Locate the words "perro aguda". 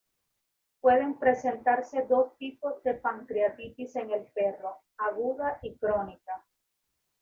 4.33-5.59